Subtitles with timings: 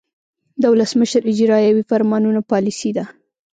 [0.61, 3.05] د ولسمشر اجراییوي فرمانونه پالیسي ده.